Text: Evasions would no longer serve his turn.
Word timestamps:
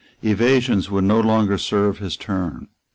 Evasions 0.23 0.89
would 0.89 1.03
no 1.03 1.19
longer 1.19 1.59
serve 1.59 1.99
his 1.99 2.17
turn. 2.17 2.69